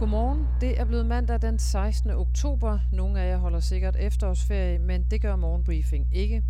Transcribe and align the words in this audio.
Godmorgen. 0.00 0.46
Det 0.60 0.80
er 0.80 0.84
blevet 0.84 1.06
mandag 1.06 1.42
den 1.42 1.58
16. 1.58 2.10
oktober. 2.10 2.78
Nogle 2.92 3.20
af 3.20 3.30
jer 3.30 3.36
holder 3.36 3.60
sikkert 3.60 3.96
efterårsferie, 3.98 4.78
men 4.78 5.06
det 5.10 5.20
gør 5.20 5.36
morgenbriefing 5.36 6.08
ikke. 6.12 6.42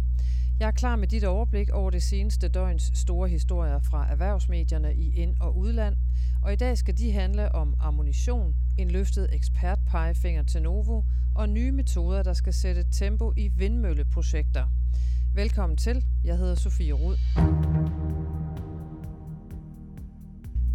Jeg 0.61 0.67
er 0.67 0.71
klar 0.71 0.97
med 0.97 1.09
dit 1.09 1.25
overblik 1.25 1.71
over 1.71 1.91
det 1.91 2.03
seneste 2.03 2.49
døgns 2.49 2.91
store 2.95 3.29
historier 3.29 3.79
fra 3.79 4.11
erhvervsmedierne 4.11 4.95
i 4.95 5.15
ind- 5.17 5.37
og 5.41 5.57
udland. 5.59 5.97
Og 6.43 6.53
i 6.53 6.57
dag 6.57 6.79
skal 6.79 6.99
de 6.99 7.13
handle 7.13 7.55
om 7.55 7.75
ammunition, 7.81 8.55
en 8.79 8.91
løftet 8.91 9.29
ekspertpegefinger 9.33 10.43
til 10.43 10.63
Novo 10.63 11.03
og 11.35 11.49
nye 11.49 11.73
metoder, 11.73 12.23
der 12.23 12.33
skal 12.33 12.53
sætte 12.53 12.85
tempo 12.93 13.33
i 13.37 13.49
vindmølleprojekter. 13.49 14.67
Velkommen 15.35 15.77
til. 15.77 16.05
Jeg 16.25 16.37
hedder 16.37 16.55
Sofie 16.55 16.93
Rud. 16.93 17.17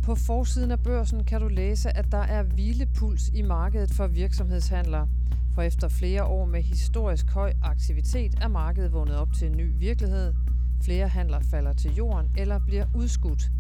På 0.05 0.16
forsiden 0.16 0.72
af 0.72 0.80
børsen 0.80 1.23
kan 1.23 1.41
du 1.41 1.48
læse, 1.48 1.98
at 1.98 2.12
der 2.12 2.18
er 2.18 2.44
hvilepuls 2.44 3.30
i 3.34 3.41
markedet 3.41 3.94
for 3.94 4.08
virksomhedshandlere. 4.08 5.08
For 5.54 5.62
efter 5.62 5.88
flere 5.88 6.23
år 6.23 6.45
med 6.45 6.62
historisk 6.62 7.31
høj 7.31 7.54
aktivitet 7.64 8.36
er 8.41 8.48
markedet 8.48 8.94
vundet 8.94 9.18
op 9.18 9.34
til 9.34 9.48
en 9.48 9.58
ny 9.58 9.72
virkelighed. 9.80 10.34
Flere 10.84 11.08
handler 11.08 11.40
falder 11.40 11.73
til 11.73 11.95
jorden 11.95 12.31
eller 12.38 12.59
bliver 12.59 12.86
udskudt. 12.95 13.52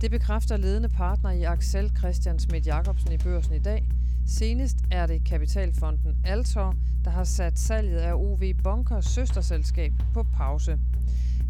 Det 0.00 0.10
bekræfter 0.10 0.56
ledende 0.56 0.88
partner 0.88 1.30
i 1.30 1.42
Axel 1.42 1.90
Christian 1.98 2.38
Schmidt 2.38 2.66
Jacobsen 2.66 3.12
i 3.12 3.18
børsen 3.18 3.54
i 3.54 3.58
dag. 3.58 3.88
Senest 4.26 4.76
er 4.90 5.06
det 5.06 5.24
kapitalfonden 5.24 6.16
Altor, 6.24 6.74
der 7.04 7.10
har 7.10 7.24
sat 7.24 7.58
salget 7.58 7.98
af 7.98 8.14
OV 8.14 8.42
Bunkers 8.64 9.04
søsterselskab 9.04 9.92
på 10.14 10.22
pause. 10.22 10.78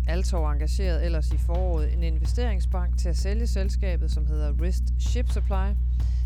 Altor 0.08 0.50
engagerede 0.50 1.04
ellers 1.04 1.32
i 1.32 1.38
foråret 1.38 1.92
en 1.92 2.02
investeringsbank 2.02 2.98
til 2.98 3.08
at 3.08 3.16
sælge 3.16 3.46
selskabet, 3.46 4.10
som 4.10 4.26
hedder 4.26 4.62
Rist 4.62 4.84
Ship 4.98 5.30
Supply. 5.30 5.73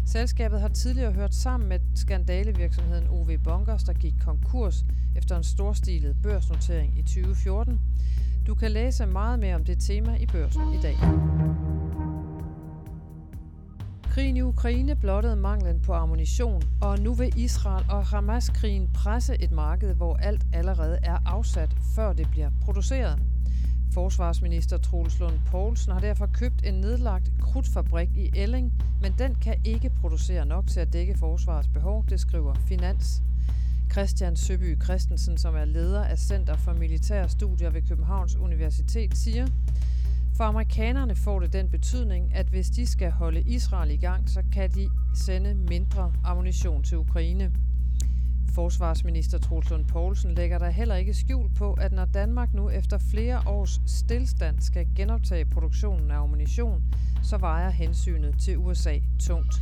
Selskabet 0.07 0.61
har 0.61 0.69
tidligere 0.69 1.13
hørt 1.13 1.35
sammen 1.35 1.69
med 1.69 1.81
skandalevirksomheden 1.95 3.09
OV 3.09 3.39
Bunkers, 3.45 3.85
der 3.85 3.93
gik 3.93 4.15
konkurs 4.25 4.85
efter 5.17 5.37
en 5.37 5.43
storstilet 5.43 6.17
børsnotering 6.23 6.99
i 6.99 7.03
2014. 7.03 7.81
Du 8.47 8.55
kan 8.55 8.71
læse 8.71 9.07
meget 9.07 9.39
mere 9.39 9.55
om 9.55 9.65
det 9.65 9.79
tema 9.79 10.17
i 10.17 10.27
børsen 10.27 10.75
i 10.75 10.81
dag. 10.83 10.97
Krigen 14.03 14.37
i 14.37 14.43
Ukraine 14.43 14.97
blottede 14.97 15.37
manglen 15.37 15.81
på 15.81 15.93
ammunition, 15.93 16.63
og 16.81 16.99
nu 16.99 17.15
vil 17.15 17.33
Israel 17.37 17.85
og 17.91 18.07
Hamas-krigen 18.07 18.89
presse 18.95 19.43
et 19.43 19.51
marked, 19.51 19.95
hvor 19.95 20.17
alt 20.17 20.47
allerede 20.53 20.99
er 21.03 21.19
afsat, 21.27 21.77
før 21.95 22.13
det 22.13 22.31
bliver 22.31 22.51
produceret. 22.61 23.32
Forsvarsminister 23.93 24.79
Troels 24.79 25.19
Lund 25.21 25.39
Poulsen 25.47 25.93
har 25.93 26.01
derfor 26.01 26.27
købt 26.27 26.67
en 26.67 26.75
nedlagt 26.75 27.33
krudtfabrik 27.41 28.09
i 28.17 28.31
Elling, 28.37 28.73
men 29.03 29.15
den 29.19 29.35
kan 29.35 29.55
ikke 29.65 29.91
producere 29.91 30.47
nok 30.47 30.67
til 30.67 30.81
at 30.81 30.93
dække 30.93 31.19
forsvarets 31.19 31.69
behov, 31.69 32.05
det 32.09 32.21
skriver 32.21 32.55
Finans. 32.55 33.23
Christian 33.93 34.37
Søby 34.37 34.83
Christensen, 34.83 35.39
som 35.39 35.55
er 35.57 35.65
leder 35.65 36.05
af 36.05 36.19
Center 36.19 36.57
for 36.57 36.73
Militære 36.73 37.29
Studier 37.29 37.71
ved 37.71 37.83
Københavns 37.89 38.37
Universitet, 38.37 39.17
siger, 39.17 39.47
for 40.37 40.45
amerikanerne 40.45 41.15
får 41.15 41.41
det 41.41 41.53
den 41.53 41.69
betydning, 41.69 42.35
at 42.35 42.47
hvis 42.47 42.71
de 42.71 42.87
skal 42.87 43.11
holde 43.11 43.41
Israel 43.41 43.91
i 43.91 43.97
gang, 43.97 44.31
så 44.31 44.43
kan 44.53 44.71
de 44.71 44.89
sende 45.15 45.55
mindre 45.55 46.13
ammunition 46.25 46.83
til 46.83 46.99
Ukraine. 46.99 47.53
Forsvarsminister 48.55 49.39
Troels 49.39 49.71
Lund 49.71 49.85
Poulsen 49.85 50.35
lægger 50.35 50.59
der 50.59 50.71
heller 50.71 50.95
ikke 50.95 51.15
skjul 51.15 51.51
på, 51.55 51.73
at 51.73 51.93
når 51.93 52.05
Danmark 52.05 52.55
nu 52.55 52.71
efter 52.71 52.99
flere 52.99 53.43
års 53.47 53.81
stillstand 53.87 54.61
skal 54.61 54.87
genoptage 54.97 55.45
produktionen 55.45 56.11
af 56.11 56.23
ammunition, 56.23 56.83
så 57.23 57.39
vejer 57.39 57.71
hensynet 57.71 58.35
til 58.41 58.59
USA 58.59 58.99
tungt. 59.21 59.55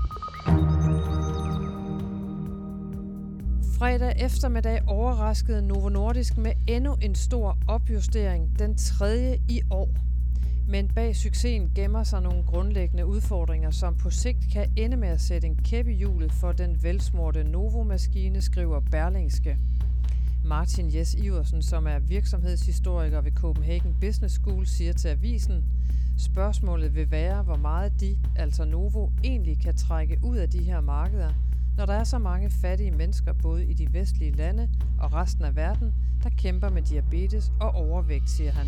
Fredag 3.78 4.14
eftermiddag 4.18 4.82
overraskede 4.86 5.62
Novo 5.62 5.88
Nordisk 5.88 6.36
med 6.36 6.52
endnu 6.68 6.96
en 7.02 7.14
stor 7.14 7.58
opjustering, 7.68 8.58
den 8.58 8.76
tredje 8.76 9.38
i 9.48 9.62
år. 9.70 10.09
Men 10.70 10.88
bag 10.88 11.16
succesen 11.16 11.70
gemmer 11.74 12.02
sig 12.04 12.22
nogle 12.22 12.42
grundlæggende 12.42 13.06
udfordringer, 13.06 13.70
som 13.70 13.94
på 13.94 14.10
sigt 14.10 14.38
kan 14.52 14.72
ende 14.76 14.96
med 14.96 15.08
at 15.08 15.20
sætte 15.20 15.46
en 15.46 15.56
kæp 15.56 15.88
i 15.88 15.92
hjulet 15.92 16.32
for 16.32 16.52
den 16.52 16.82
velsmorte 16.82 17.44
Novo-maskine, 17.44 18.40
skriver 18.40 18.80
Berlingske. 18.80 19.58
Martin 20.44 20.94
Jes 20.94 21.14
Iversen, 21.14 21.62
som 21.62 21.86
er 21.86 21.98
virksomhedshistoriker 21.98 23.20
ved 23.20 23.32
Copenhagen 23.32 23.96
Business 24.00 24.34
School, 24.34 24.66
siger 24.66 24.92
til 24.92 25.08
avisen, 25.08 25.64
spørgsmålet 26.18 26.94
vil 26.94 27.10
være, 27.10 27.42
hvor 27.42 27.56
meget 27.56 28.00
de, 28.00 28.16
altså 28.36 28.64
Novo, 28.64 29.08
egentlig 29.24 29.60
kan 29.62 29.76
trække 29.76 30.18
ud 30.22 30.36
af 30.36 30.50
de 30.50 30.62
her 30.62 30.80
markeder, 30.80 31.32
når 31.76 31.86
der 31.86 31.94
er 31.94 32.04
så 32.04 32.18
mange 32.18 32.50
fattige 32.50 32.90
mennesker 32.90 33.32
både 33.32 33.64
i 33.64 33.74
de 33.74 33.92
vestlige 33.92 34.32
lande 34.32 34.68
og 34.98 35.12
resten 35.12 35.44
af 35.44 35.56
verden, 35.56 35.94
der 36.22 36.30
kæmper 36.38 36.68
med 36.70 36.82
diabetes 36.82 37.52
og 37.60 37.74
overvægt, 37.74 38.30
siger 38.30 38.52
han. 38.52 38.66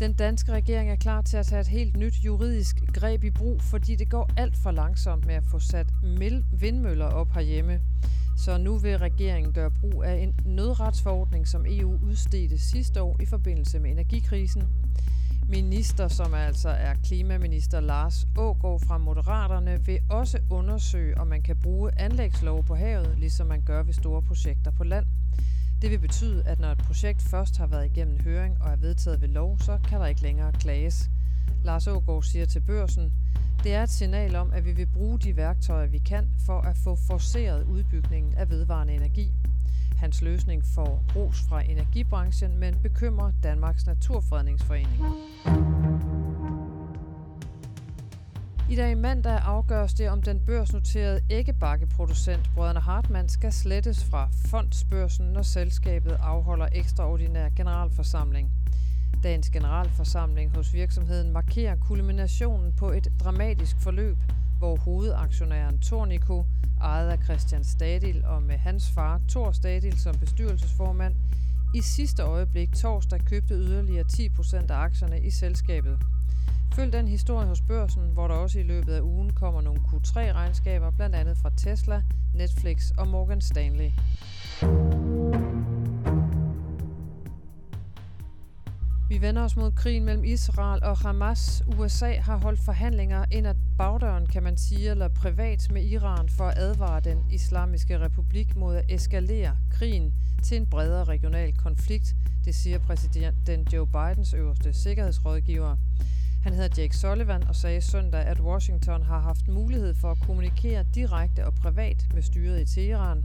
Den 0.00 0.12
danske 0.12 0.52
regering 0.52 0.90
er 0.90 0.96
klar 0.96 1.22
til 1.22 1.36
at 1.36 1.46
tage 1.46 1.60
et 1.60 1.66
helt 1.66 1.96
nyt 1.96 2.14
juridisk 2.14 2.76
greb 2.92 3.24
i 3.24 3.30
brug, 3.30 3.62
fordi 3.62 3.96
det 3.96 4.10
går 4.10 4.30
alt 4.36 4.56
for 4.56 4.70
langsomt 4.70 5.26
med 5.26 5.34
at 5.34 5.44
få 5.44 5.58
sat 5.58 5.86
vindmøller 6.52 7.06
op 7.06 7.32
herhjemme. 7.32 7.80
Så 8.36 8.58
nu 8.58 8.78
vil 8.78 8.98
regeringen 8.98 9.52
gøre 9.52 9.70
brug 9.70 10.04
af 10.04 10.14
en 10.14 10.34
nødretsforordning, 10.44 11.48
som 11.48 11.64
EU 11.68 11.98
udstedte 12.02 12.58
sidste 12.58 13.02
år 13.02 13.16
i 13.20 13.26
forbindelse 13.26 13.78
med 13.78 13.90
energikrisen. 13.90 14.62
Minister, 15.48 16.08
som 16.08 16.34
altså 16.34 16.68
er 16.68 16.94
klimaminister 16.94 17.80
Lars 17.80 18.26
Ågård 18.36 18.80
fra 18.86 18.98
Moderaterne, 18.98 19.86
vil 19.86 19.98
også 20.10 20.38
undersøge, 20.50 21.18
om 21.18 21.26
man 21.26 21.42
kan 21.42 21.56
bruge 21.56 21.90
anlægslov 21.96 22.64
på 22.64 22.74
havet, 22.74 23.18
ligesom 23.18 23.46
man 23.46 23.62
gør 23.62 23.82
ved 23.82 23.92
store 23.92 24.22
projekter 24.22 24.70
på 24.70 24.84
land. 24.84 25.06
Det 25.82 25.90
vil 25.90 25.98
betyde, 25.98 26.42
at 26.46 26.60
når 26.60 26.68
et 26.68 26.78
projekt 26.78 27.22
først 27.22 27.56
har 27.58 27.66
været 27.66 27.86
igennem 27.86 28.18
høring 28.24 28.62
og 28.62 28.70
er 28.70 28.76
vedtaget 28.76 29.20
ved 29.20 29.28
lov, 29.28 29.58
så 29.58 29.78
kan 29.88 30.00
der 30.00 30.06
ikke 30.06 30.22
længere 30.22 30.52
klages. 30.52 31.10
Lars 31.64 31.86
Ågaard 31.86 32.22
siger 32.22 32.46
til 32.46 32.60
børsen, 32.60 33.12
det 33.64 33.74
er 33.74 33.82
et 33.82 33.90
signal 33.90 34.36
om, 34.36 34.52
at 34.52 34.64
vi 34.64 34.72
vil 34.72 34.86
bruge 34.86 35.18
de 35.18 35.36
værktøjer, 35.36 35.86
vi 35.86 35.98
kan, 35.98 36.28
for 36.46 36.60
at 36.60 36.76
få 36.76 36.96
forceret 37.06 37.64
udbygningen 37.64 38.34
af 38.34 38.50
vedvarende 38.50 38.92
energi. 38.92 39.32
Hans 39.96 40.22
løsning 40.22 40.64
får 40.74 41.04
ros 41.16 41.40
fra 41.48 41.62
energibranchen, 41.62 42.58
men 42.58 42.74
bekymrer 42.82 43.32
Danmarks 43.42 43.86
Naturfredningsforening. 43.86 45.02
I 48.70 48.76
dag 48.76 48.98
mandag 48.98 49.38
afgøres 49.38 49.94
det, 49.94 50.10
om 50.10 50.22
den 50.22 50.40
børsnoterede 50.40 51.20
æggebakkeproducent 51.30 52.50
Brødrene 52.54 52.80
Hartmann 52.80 53.28
skal 53.28 53.52
slettes 53.52 54.04
fra 54.04 54.28
fondsbørsen, 54.46 55.26
når 55.26 55.42
selskabet 55.42 56.16
afholder 56.20 56.68
ekstraordinær 56.72 57.48
generalforsamling. 57.56 58.50
Dagens 59.22 59.50
generalforsamling 59.50 60.56
hos 60.56 60.74
virksomheden 60.74 61.32
markerer 61.32 61.76
kulminationen 61.76 62.72
på 62.72 62.90
et 62.90 63.08
dramatisk 63.24 63.76
forløb, 63.80 64.16
hvor 64.58 64.76
hovedaktionæren 64.76 65.78
Tornico, 65.78 66.44
ejet 66.80 67.08
af 67.10 67.18
Christian 67.24 67.64
Stadil 67.64 68.24
og 68.24 68.42
med 68.42 68.56
hans 68.56 68.90
far 68.90 69.20
Thor 69.28 69.52
Stadil 69.52 69.98
som 69.98 70.14
bestyrelsesformand, 70.14 71.14
i 71.74 71.80
sidste 71.80 72.22
øjeblik 72.22 72.72
torsdag 72.72 73.20
købte 73.20 73.54
yderligere 73.54 74.04
10% 74.12 74.56
af 74.56 74.76
aktierne 74.76 75.20
i 75.20 75.30
selskabet. 75.30 75.98
Følg 76.80 76.92
den 76.92 77.08
historie 77.08 77.46
hos 77.46 77.60
børsen, 77.60 78.02
hvor 78.12 78.28
der 78.28 78.34
også 78.34 78.58
i 78.58 78.62
løbet 78.62 78.92
af 78.92 79.00
ugen 79.00 79.32
kommer 79.32 79.60
nogle 79.60 79.80
Q3-regnskaber, 79.80 80.90
blandt 80.90 81.16
andet 81.16 81.36
fra 81.38 81.50
Tesla, 81.56 82.02
Netflix 82.34 82.90
og 82.98 83.08
Morgan 83.08 83.40
Stanley. 83.40 83.90
Vi 89.08 89.20
vender 89.20 89.42
os 89.42 89.56
mod 89.56 89.72
krigen 89.72 90.04
mellem 90.04 90.24
Israel 90.24 90.82
og 90.82 90.98
Hamas. 90.98 91.62
USA 91.78 92.12
har 92.12 92.36
holdt 92.36 92.60
forhandlinger 92.60 93.24
ind 93.30 93.46
ad 93.46 93.54
bagdøren, 93.78 94.26
kan 94.26 94.42
man 94.42 94.56
sige, 94.56 94.90
eller 94.90 95.08
privat 95.08 95.68
med 95.70 95.84
Iran 95.84 96.28
for 96.28 96.44
at 96.44 96.58
advare 96.58 97.00
den 97.00 97.18
islamiske 97.30 98.00
republik 98.00 98.56
mod 98.56 98.76
at 98.76 98.84
eskalere 98.88 99.56
krigen 99.70 100.14
til 100.42 100.56
en 100.56 100.66
bredere 100.66 101.04
regional 101.04 101.56
konflikt, 101.56 102.14
det 102.44 102.54
siger 102.54 102.78
præsident 102.78 103.72
Joe 103.72 103.86
Bidens 103.86 104.34
øverste 104.34 104.72
sikkerhedsrådgiver. 104.72 105.76
Han 106.42 106.52
hedder 106.52 106.82
Jake 106.82 106.96
Sullivan 106.96 107.42
og 107.48 107.56
sagde 107.56 107.80
søndag, 107.80 108.24
at 108.24 108.40
Washington 108.40 109.02
har 109.02 109.18
haft 109.18 109.48
mulighed 109.48 109.94
for 109.94 110.10
at 110.10 110.20
kommunikere 110.20 110.84
direkte 110.94 111.46
og 111.46 111.54
privat 111.54 112.06
med 112.14 112.22
styret 112.22 112.60
i 112.60 112.74
Teheran. 112.74 113.24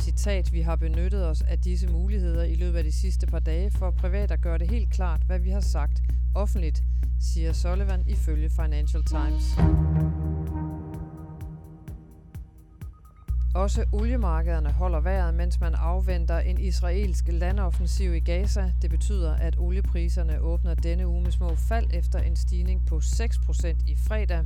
Citat, 0.00 0.52
vi 0.52 0.60
har 0.60 0.76
benyttet 0.76 1.26
os 1.26 1.42
af 1.42 1.58
disse 1.58 1.88
muligheder 1.88 2.44
i 2.44 2.54
løbet 2.54 2.78
af 2.78 2.84
de 2.84 2.92
sidste 2.92 3.26
par 3.26 3.38
dage 3.38 3.70
for 3.70 3.90
privat 3.90 4.30
at 4.30 4.40
gøre 4.40 4.58
det 4.58 4.70
helt 4.70 4.90
klart, 4.90 5.20
hvad 5.26 5.38
vi 5.38 5.50
har 5.50 5.60
sagt 5.60 6.02
offentligt, 6.34 6.82
siger 7.20 7.52
Sullivan 7.52 8.04
ifølge 8.06 8.50
Financial 8.50 9.04
Times. 9.04 9.58
Også 13.54 13.84
oliemarkederne 13.92 14.72
holder 14.72 15.00
vejret, 15.00 15.34
mens 15.34 15.60
man 15.60 15.74
afventer 15.74 16.38
en 16.38 16.58
israelsk 16.58 17.24
landoffensiv 17.28 18.14
i 18.14 18.20
Gaza. 18.20 18.72
Det 18.82 18.90
betyder, 18.90 19.34
at 19.34 19.56
oliepriserne 19.58 20.40
åbner 20.40 20.74
denne 20.74 21.08
uge 21.08 21.22
med 21.22 21.32
små 21.32 21.54
fald 21.54 21.90
efter 21.94 22.18
en 22.18 22.36
stigning 22.36 22.86
på 22.86 22.96
6% 22.96 23.66
i 23.88 23.96
fredag. 23.96 24.44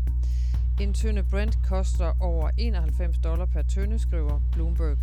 En 0.81 0.95
tynde 0.95 1.23
Brent 1.23 1.59
koster 1.69 2.13
over 2.21 2.51
91 2.59 3.19
dollar 3.25 3.47
per 3.47 3.63
tønde, 3.63 3.99
skriver 3.99 4.41
Bloomberg. 4.53 4.97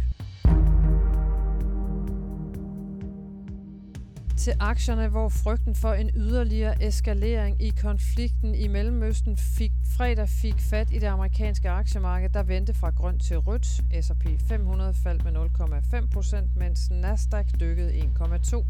Til 4.43 4.53
aktierne, 4.59 5.07
hvor 5.07 5.29
frygten 5.29 5.75
for 5.75 5.93
en 5.93 6.09
yderligere 6.15 6.83
eskalering 6.83 7.61
i 7.61 7.69
konflikten 7.81 8.55
i 8.55 8.67
Mellemøsten 8.67 9.37
fik, 9.37 9.71
fredag 9.97 10.29
fik 10.29 10.59
fat 10.59 10.87
i 10.91 10.99
det 10.99 11.07
amerikanske 11.07 11.69
aktiemarked, 11.69 12.29
der 12.29 12.43
vendte 12.43 12.73
fra 12.73 12.89
grønt 12.89 13.21
til 13.21 13.37
rødt. 13.37 13.65
S&P 14.01 14.25
500 14.47 14.93
faldt 14.93 15.23
med 15.23 15.31
0,5 16.01 16.07
procent, 16.07 16.55
mens 16.55 16.91
Nasdaq 16.91 17.45
dykkede 17.59 17.91
1,2. 17.91 18.65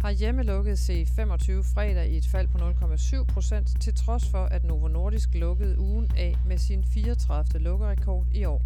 Har 0.00 0.10
hjemmelukket 0.10 0.90
C25 0.90 1.52
fredag 1.74 2.08
i 2.10 2.16
et 2.16 2.26
fald 2.26 2.48
på 2.48 2.58
0,7 2.58 3.24
procent, 3.24 3.80
til 3.80 3.94
trods 3.94 4.28
for, 4.28 4.44
at 4.44 4.64
Novo 4.64 4.88
Nordisk 4.88 5.34
lukkede 5.34 5.78
ugen 5.78 6.10
af 6.16 6.36
med 6.46 6.58
sin 6.58 6.84
34. 6.84 7.62
lukkerekord 7.62 8.26
i 8.34 8.44
år. 8.44 8.62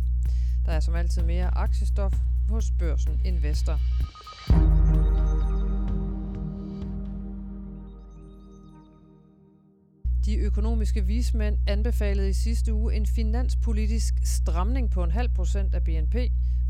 Der 0.66 0.72
er 0.72 0.80
som 0.80 0.94
altid 0.94 1.22
mere 1.22 1.56
aktiestof 1.56 2.14
hos 2.48 2.70
Børsen 2.78 3.20
Investor. 3.24 3.80
De 10.36 10.40
økonomiske 10.40 11.06
vismænd 11.06 11.58
anbefalede 11.66 12.30
i 12.30 12.32
sidste 12.32 12.74
uge 12.74 12.94
en 12.94 13.06
finanspolitisk 13.06 14.14
stramning 14.24 14.90
på 14.90 15.04
en 15.04 15.10
halv 15.10 15.28
procent 15.28 15.74
af 15.74 15.84
BNP, 15.84 16.14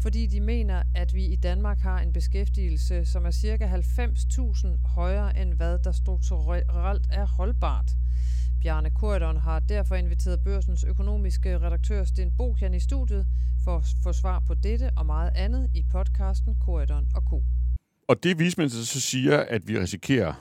fordi 0.03 0.27
de 0.27 0.41
mener, 0.41 0.83
at 0.95 1.15
vi 1.15 1.25
i 1.25 1.37
Danmark 1.37 1.79
har 1.79 2.01
en 2.01 2.13
beskæftigelse, 2.13 3.05
som 3.05 3.27
er 3.27 3.31
ca. 3.31 3.83
90.000 4.03 4.89
højere 4.89 5.43
end 5.43 5.55
hvad 5.55 5.79
der 5.79 5.93
strukturelt 5.93 7.07
er 7.11 7.27
holdbart. 7.27 7.91
Bjarne 8.63 8.91
Korydon 8.91 9.37
har 9.37 9.61
derfor 9.61 9.95
inviteret 9.95 10.41
børsens 10.45 10.85
økonomiske 10.85 11.59
redaktør 11.59 12.05
Sten 12.05 12.33
Bokian 12.39 12.75
i 12.75 12.81
studiet 12.81 13.27
for 13.65 13.77
at 13.77 13.85
få 14.03 14.13
svar 14.13 14.41
på 14.47 14.55
dette 14.55 14.91
og 14.97 15.07
meget 15.07 15.31
andet 15.35 15.71
i 15.75 15.85
podcasten 15.93 16.57
Korydon 16.65 17.09
og 17.15 17.23
Co. 17.23 17.43
Og 18.09 18.23
det 18.23 18.39
vismænd 18.39 18.71
så 18.71 19.01
siger, 19.01 19.39
at 19.39 19.69
vi 19.69 19.81
risikerer 19.81 20.35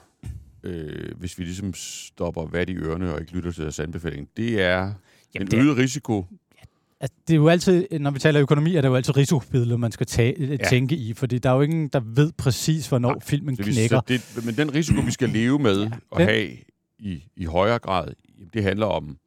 øh, 0.66 1.18
hvis 1.18 1.40
vi 1.40 1.44
ligesom 1.44 1.74
stopper 1.74 2.46
vat 2.46 2.70
i 2.70 2.76
ørerne 2.76 3.14
og 3.14 3.22
ikke 3.22 3.34
lytter 3.34 3.52
til 3.52 3.64
deres 3.64 3.80
anbefaling, 3.80 4.30
det 4.38 4.62
er 4.62 4.94
Jamen, 5.36 5.48
en 5.54 5.60
øget 5.60 5.78
risiko. 5.78 6.26
Altså, 7.00 7.16
det 7.28 7.34
er 7.34 7.38
jo 7.38 7.48
altid, 7.48 7.88
når 8.00 8.12
vi 8.12 8.20
taler 8.20 8.42
økonomi, 8.42 8.76
er 8.76 8.82
det 8.82 8.88
jo 8.88 8.96
altid 8.96 9.18
risikobilleder, 9.18 9.78
man 9.78 9.92
skal 9.92 10.06
tage, 10.06 10.46
ja. 10.46 10.58
tænke 10.70 10.96
i, 10.96 11.14
fordi 11.14 11.38
der 11.38 11.50
er 11.50 11.54
jo 11.54 11.62
ingen, 11.62 11.88
der 11.88 12.00
ved 12.06 12.32
præcis, 12.38 12.88
hvornår 12.88 13.10
ja, 13.10 13.20
filmen 13.24 13.58
knækker. 13.58 14.00
Det, 14.00 14.46
men 14.46 14.56
den 14.56 14.74
risiko, 14.74 15.02
vi 15.02 15.12
skal 15.12 15.30
leve 15.30 15.60
med 15.60 15.82
ja, 15.82 15.90
og 16.12 16.20
den, 16.20 16.28
have 16.28 16.50
i, 17.00 17.24
i 17.36 17.46
højere 17.46 17.80
grad, 17.80 18.08
det 18.54 18.64
handler 18.64 18.86
om 18.86 19.18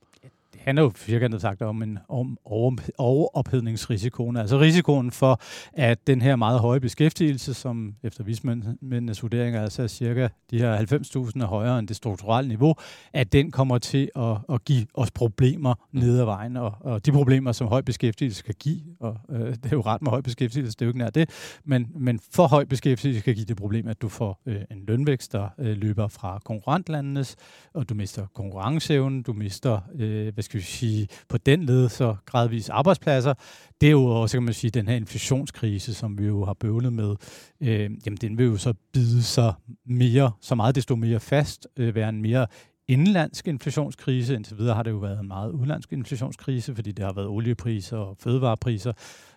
handler 0.68 0.82
jo 0.82 0.92
cirka 0.96 1.38
sagt 1.38 1.62
om 1.62 1.82
en 1.82 1.98
om 2.08 2.38
over, 2.44 2.76
overophedningsrisikoen, 2.98 4.36
altså 4.36 4.60
risikoen 4.60 5.10
for, 5.10 5.40
at 5.72 6.06
den 6.06 6.22
her 6.22 6.36
meget 6.36 6.60
høje 6.60 6.80
beskæftigelse, 6.80 7.54
som 7.54 7.94
efter 8.02 8.24
vismændenes 8.24 9.22
vurderinger 9.22 9.62
altså 9.62 9.82
er 9.82 9.86
cirka 9.86 10.28
de 10.50 10.58
her 10.58 10.78
90.000 10.78 11.42
er 11.42 11.46
højere 11.46 11.78
end 11.78 11.88
det 11.88 11.96
strukturelle 11.96 12.48
niveau, 12.48 12.74
at 13.12 13.32
den 13.32 13.50
kommer 13.50 13.78
til 13.78 14.10
at, 14.16 14.36
at 14.52 14.64
give 14.64 14.86
os 14.94 15.10
problemer 15.10 15.74
ned 15.92 16.20
ad 16.20 16.24
vejen, 16.24 16.56
og, 16.56 16.74
og 16.80 17.06
de 17.06 17.12
problemer, 17.12 17.52
som 17.52 17.68
høj 17.68 17.80
beskæftigelse 17.80 18.42
kan 18.42 18.54
give, 18.60 18.80
og 19.00 19.16
øh, 19.30 19.40
det 19.62 19.66
er 19.66 19.70
jo 19.72 19.80
ret 19.80 20.02
med 20.02 20.10
høj 20.10 20.20
beskæftigelse, 20.20 20.72
det 20.72 20.82
er 20.82 20.86
jo 20.86 20.90
ikke 20.90 20.98
nær 20.98 21.10
det, 21.10 21.30
men, 21.64 21.88
men 21.96 22.20
for 22.32 22.46
høj 22.46 22.64
beskæftigelse 22.64 23.22
kan 23.22 23.34
give 23.34 23.46
det 23.46 23.56
problem, 23.56 23.88
at 23.88 24.02
du 24.02 24.08
får 24.08 24.42
øh, 24.46 24.60
en 24.70 24.84
lønvækst, 24.88 25.32
der 25.32 25.48
øh, 25.58 25.76
løber 25.76 26.08
fra 26.08 26.38
konkurrentlandenes, 26.44 27.36
og 27.74 27.88
du 27.88 27.94
mister 27.94 28.26
konkurrenceevnen, 28.34 29.22
du 29.22 29.32
mister, 29.32 29.80
øh, 29.94 30.34
hvad 30.34 30.42
skal 30.42 30.57
vi 30.58 30.64
sige, 30.64 31.08
på 31.28 31.38
den 31.38 31.64
led 31.64 31.88
så 31.88 32.16
gradvis 32.26 32.68
arbejdspladser. 32.68 33.34
Det 33.80 33.86
er 33.86 33.90
jo 33.90 34.04
også, 34.04 34.36
kan 34.36 34.42
man 34.42 34.54
sige, 34.54 34.70
den 34.70 34.88
her 34.88 34.96
inflationskrise, 34.96 35.94
som 35.94 36.18
vi 36.18 36.26
jo 36.26 36.44
har 36.44 36.54
bøvlet 36.54 36.92
med, 36.92 37.16
øh, 37.60 37.90
jamen 38.06 38.16
den 38.20 38.38
vil 38.38 38.46
jo 38.46 38.56
så 38.56 38.74
bide 38.92 39.22
sig 39.22 39.52
mere, 39.86 40.32
så 40.40 40.54
meget 40.54 40.74
desto 40.74 40.96
mere 40.96 41.20
fast, 41.20 41.66
øh, 41.76 41.94
være 41.94 42.08
en 42.08 42.22
mere 42.22 42.46
indlandsk 42.88 43.48
inflationskrise. 43.48 44.34
Indtil 44.34 44.58
videre 44.58 44.74
har 44.74 44.82
det 44.82 44.90
jo 44.90 44.96
været 44.96 45.20
en 45.20 45.28
meget 45.28 45.50
udenlandsk 45.50 45.92
inflationskrise, 45.92 46.74
fordi 46.74 46.92
det 46.92 47.04
har 47.04 47.12
været 47.12 47.28
oliepriser 47.28 47.96
og 47.96 48.16
fødevarepriser. 48.20 48.92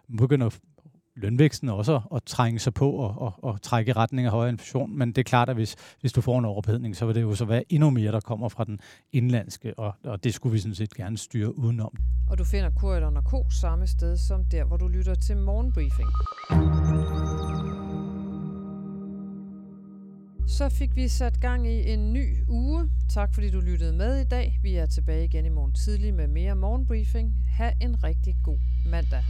Man 0.10 0.18
begynder 0.18 0.50
lønvæksten 1.22 1.70
også 1.70 2.02
at, 2.16 2.24
trænge 2.24 2.60
sig 2.60 2.74
på 2.74 2.92
og, 2.92 3.22
og, 3.22 3.34
og 3.44 3.62
trække 3.62 3.90
i 3.90 3.94
retning 3.94 4.26
af 4.26 4.32
højere 4.32 4.50
inflation. 4.50 4.98
Men 4.98 5.08
det 5.08 5.18
er 5.18 5.24
klart, 5.24 5.50
at 5.50 5.56
hvis, 5.56 5.76
hvis 6.02 6.14
du 6.14 6.22
får 6.22 6.40
en 6.40 6.46
overophedning, 6.46 6.96
så 6.96 7.06
vil 7.06 7.16
det 7.16 7.22
jo 7.22 7.36
så 7.36 7.46
være 7.46 7.64
endnu 7.70 7.90
mere, 7.90 8.12
der 8.12 8.20
kommer 8.20 8.50
fra 8.50 8.64
den 8.64 8.80
indlandske, 9.14 9.80
og, 9.80 9.94
og 10.04 10.24
det 10.24 10.34
skulle 10.34 10.54
vi 10.54 10.60
sådan 10.60 10.76
set 10.76 10.94
gerne 10.94 11.18
styre 11.18 11.58
udenom. 11.58 11.98
Og 12.30 12.38
du 12.38 12.44
finder 12.44 12.70
Korridon 12.70 13.18
og 13.18 13.24
K 13.26 13.54
samme 13.54 13.88
sted 13.88 14.18
som 14.18 14.46
der, 14.46 14.64
hvor 14.64 14.78
du 14.78 14.88
lytter 14.88 15.16
til 15.16 15.38
morgenbriefing. 15.38 16.10
Så 20.48 20.70
fik 20.70 20.96
vi 20.96 21.08
sat 21.08 21.40
gang 21.40 21.68
i 21.68 21.94
en 21.94 22.14
ny 22.14 22.28
uge. 22.50 22.90
Tak 23.10 23.34
fordi 23.34 23.50
du 23.50 23.60
lyttede 23.60 23.94
med 23.94 24.22
i 24.22 24.24
dag. 24.24 24.60
Vi 24.64 24.76
er 24.76 24.86
tilbage 24.86 25.26
igen 25.26 25.46
i 25.46 25.50
morgen 25.50 25.74
tidlig 25.74 26.14
med 26.14 26.28
mere 26.28 26.56
morgenbriefing. 26.56 27.34
Ha' 27.58 27.72
en 27.82 28.04
rigtig 28.04 28.36
god 28.44 28.60
mandag. 28.86 29.24